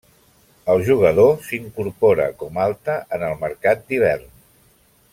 [0.73, 4.29] El jugador s'incorpora com alta en el mercat d'hivern.